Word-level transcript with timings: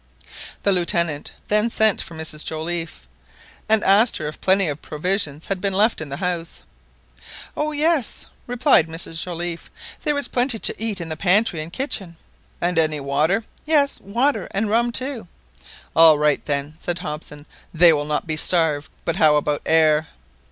The 0.63 0.71
Lieutenant 0.71 1.31
then 1.47 1.69
sent 1.69 2.01
for 2.01 2.15
Mrs 2.15 2.43
Joliffe, 2.43 3.07
and 3.69 3.83
asked 3.83 4.17
her 4.17 4.27
if 4.27 4.41
plenty 4.41 4.67
of 4.67 4.81
provisions 4.81 5.45
had 5.45 5.61
been 5.61 5.73
left 5.73 6.01
in 6.01 6.09
the 6.09 6.17
house. 6.17 6.63
"Oh, 7.55 7.71
yes," 7.71 8.25
replied 8.47 8.87
Mrs 8.87 9.21
Joliffe, 9.21 9.69
"there 10.01 10.15
was 10.15 10.27
plenty 10.27 10.57
to 10.57 10.83
eat 10.83 10.99
in 11.01 11.09
the 11.09 11.15
pantry 11.15 11.61
and 11.61 11.71
kitchen." 11.71 12.15
"And 12.59 12.79
any 12.79 12.99
water?" 12.99 13.43
"Yes, 13.63 13.99
water 14.01 14.47
and 14.49 14.71
rum 14.71 14.91
too." 14.91 15.27
"All 15.95 16.17
right, 16.17 16.43
then," 16.45 16.73
said 16.79 16.97
Hobson, 16.97 17.45
"they 17.71 17.93
will 17.93 18.05
not 18.05 18.25
be 18.25 18.37
starved—but 18.37 19.17
how 19.17 19.35
about 19.35 19.61
air?" 19.67 20.07